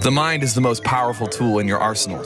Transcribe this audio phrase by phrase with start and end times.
[0.00, 2.24] The mind is the most powerful tool in your arsenal.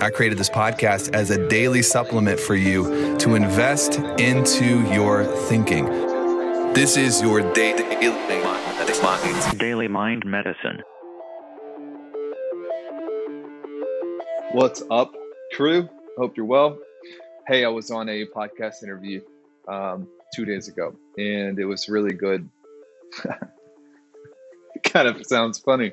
[0.00, 5.86] I created this podcast as a daily supplement for you to invest into your thinking.
[6.74, 7.82] This is your daily
[9.58, 10.82] Daily Mind Medicine.
[14.52, 15.12] What's up,
[15.54, 15.88] crew?
[16.16, 16.78] Hope you're well.
[17.48, 19.22] Hey, I was on a podcast interview
[19.66, 22.48] um, two days ago, and it was really good.
[23.24, 25.92] it kind of sounds funny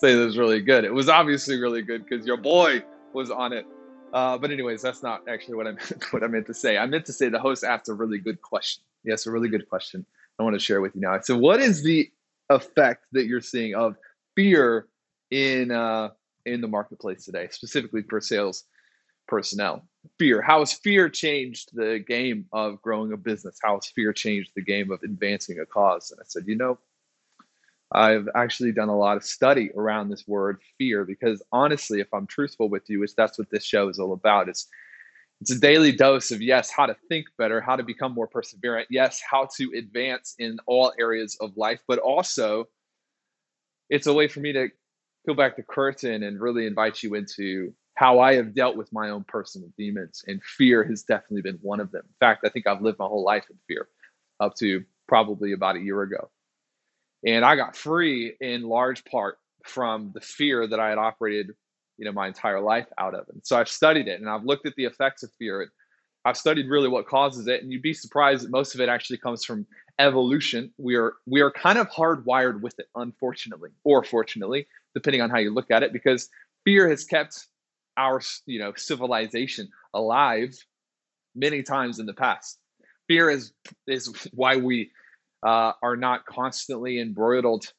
[0.00, 0.84] say it was really good.
[0.84, 3.66] It was obviously really good because your boy was on it.
[4.12, 6.78] Uh, but anyways, that's not actually what I meant, what I meant to say.
[6.78, 8.82] I meant to say the host asked a really good question.
[9.04, 10.04] Yes, a really good question.
[10.38, 11.18] I want to share with you now.
[11.20, 12.10] So, what is the
[12.48, 13.96] effect that you're seeing of
[14.34, 14.86] fear
[15.30, 16.10] in uh,
[16.46, 18.64] in the marketplace today, specifically for sales
[19.26, 19.84] personnel?
[20.18, 20.42] Fear.
[20.42, 23.58] How has fear changed the game of growing a business?
[23.62, 26.10] How has fear changed the game of advancing a cause?
[26.10, 26.78] And I said, you know,
[27.92, 32.26] I've actually done a lot of study around this word fear because honestly, if I'm
[32.26, 34.48] truthful with you, is that's what this show is all about.
[34.48, 34.68] It's
[35.40, 38.86] it's a daily dose of yes, how to think better, how to become more perseverant,
[38.90, 42.66] yes, how to advance in all areas of life, but also
[43.88, 44.68] it's a way for me to
[45.24, 49.10] peel back the curtain and really invite you into how I have dealt with my
[49.10, 50.22] own personal demons.
[50.26, 52.02] And fear has definitely been one of them.
[52.04, 53.88] In fact, I think I've lived my whole life in fear
[54.40, 56.30] up to probably about a year ago.
[57.26, 61.50] And I got free in large part from the fear that I had operated,
[61.96, 63.28] you know, my entire life out of.
[63.28, 65.70] And so I've studied it and I've looked at the effects of fear.
[66.24, 67.62] I've studied really what causes it.
[67.62, 69.66] And you'd be surprised that most of it actually comes from
[69.98, 70.72] evolution.
[70.78, 75.38] We are we are kind of hardwired with it, unfortunately, or fortunately, depending on how
[75.38, 76.28] you look at it, because
[76.64, 77.46] fear has kept
[77.96, 80.54] our you know civilization alive
[81.34, 82.58] many times in the past.
[83.08, 83.52] Fear is
[83.86, 84.90] is why we
[85.42, 87.72] uh, are not constantly embroiled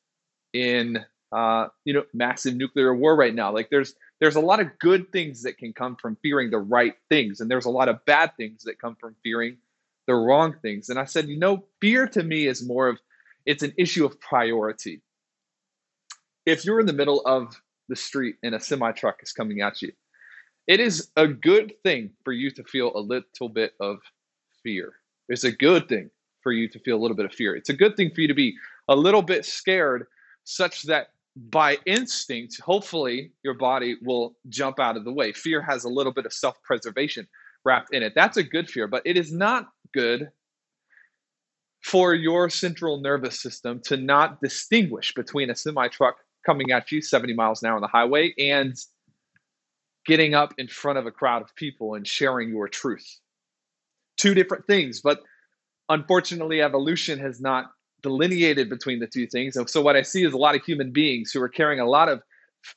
[0.54, 3.54] in uh, you know massive nuclear war right now.
[3.54, 6.96] Like there's there's a lot of good things that can come from fearing the right
[7.10, 9.58] things, and there's a lot of bad things that come from fearing
[10.08, 10.90] the wrong things.
[10.90, 13.00] And I said, you know, fear to me is more of
[13.46, 15.02] it's an issue of priority.
[16.46, 19.82] If you're in the middle of the street and a semi truck is coming at
[19.82, 19.92] you,
[20.68, 24.00] it is a good thing for you to feel a little bit of
[24.64, 24.94] fear.
[25.28, 26.10] It's a good thing
[26.50, 27.56] for you to feel a little bit of fear.
[27.56, 28.56] It's a good thing for you to be
[28.88, 30.08] a little bit scared,
[30.46, 35.32] such that by instinct, hopefully your body will jump out of the way.
[35.32, 37.28] Fear has a little bit of self preservation
[37.66, 38.14] wrapped in it.
[38.16, 40.32] That's a good fear, but it is not good
[41.84, 47.00] for your central nervous system to not distinguish between a semi truck coming at you
[47.00, 48.76] 70 miles an hour on the highway and
[50.08, 53.20] getting up in front of a crowd of people and sharing your truth.
[54.18, 55.22] Two different things, but
[55.90, 59.58] unfortunately, evolution has not delineated between the two things.
[59.68, 62.10] So what I see is a lot of human beings who are carrying a lot
[62.10, 62.22] of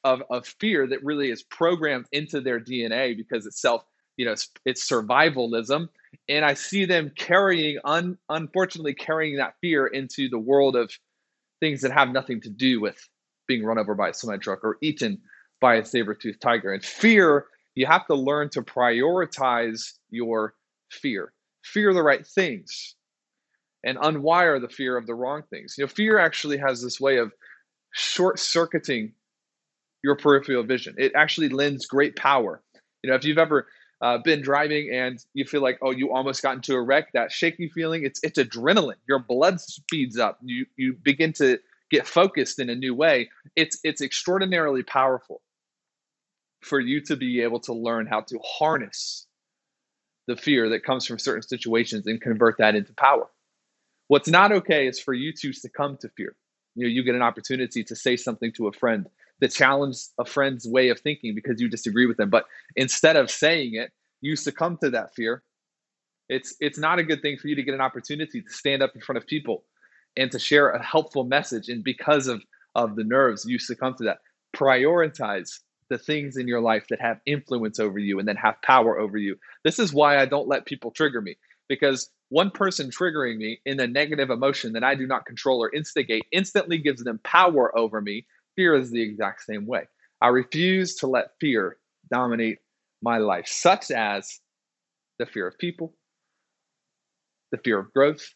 [0.05, 3.85] of, of fear that really is programmed into their DNA because it's self,
[4.17, 5.89] you know, it's, it's survivalism.
[6.29, 10.93] And I see them carrying, un, unfortunately, carrying that fear into the world of
[11.61, 12.97] things that have nothing to do with
[13.49, 15.21] being run over by a semi truck or eaten
[15.61, 16.73] by a saber toothed tiger.
[16.73, 20.55] And fear, you have to learn to prioritize your
[20.91, 21.33] fear.
[21.65, 22.97] Fear the right things
[23.85, 25.75] and unwire the fear of the wrong things.
[25.77, 27.33] You know, fear actually has this way of
[27.93, 29.13] short circuiting
[30.03, 30.95] your peripheral vision.
[30.99, 32.63] It actually lends great power.
[33.03, 33.67] You know, if you've ever
[34.01, 37.31] uh, been driving and you feel like, oh, you almost got into a wreck, that
[37.31, 38.97] shaky feeling, it's it's adrenaline.
[39.09, 40.39] Your blood speeds up.
[40.43, 41.59] You you begin to
[41.91, 43.31] get focused in a new way.
[43.55, 45.41] It's it's extraordinarily powerful
[46.63, 49.27] for you to be able to learn how to harness
[50.29, 53.29] the fear that comes from certain situations and convert that into power.
[54.13, 56.37] What's not okay is for you to succumb to fear.
[56.75, 59.07] You know, you get an opportunity to say something to a friend
[59.41, 62.29] that challenges a friend's way of thinking because you disagree with them.
[62.29, 62.45] But
[62.77, 63.91] instead of saying it,
[64.21, 65.43] you succumb to that fear.
[66.29, 68.95] It's it's not a good thing for you to get an opportunity to stand up
[68.95, 69.65] in front of people
[70.15, 71.71] and to share a helpful message.
[71.71, 72.43] And because of
[72.75, 74.19] of the nerves, you succumb to that.
[74.55, 78.99] Prioritize the things in your life that have influence over you and then have power
[78.99, 79.37] over you.
[79.65, 83.79] This is why I don't let people trigger me because one person triggering me in
[83.79, 88.01] a negative emotion that I do not control or instigate instantly gives them power over
[88.01, 88.27] me.
[88.57, 89.83] Fear is the exact same way.
[90.23, 91.77] I refuse to let fear
[92.11, 92.61] dominate
[93.03, 94.41] my life, such as
[95.19, 95.95] the fear of people,
[97.51, 98.27] the fear of growth,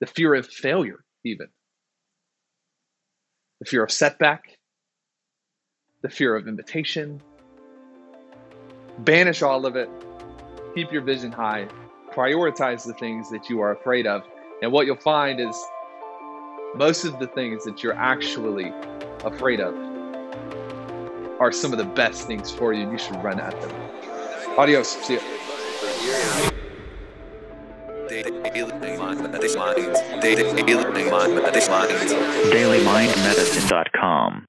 [0.00, 1.46] the fear of failure, even,
[3.60, 4.58] the fear of setback,
[6.02, 7.22] the fear of invitation.
[8.98, 9.88] Banish all of it.
[10.74, 11.68] Keep your vision high
[12.14, 14.22] prioritize the things that you are afraid of.
[14.62, 15.56] And what you'll find is
[16.76, 18.72] most of the things that you're actually
[19.24, 19.74] afraid of
[21.40, 22.90] are some of the best things for you.
[22.90, 23.70] You should run at them.
[24.58, 24.88] Adios.
[24.88, 25.18] See
[32.52, 34.46] DailyMindMedicine.com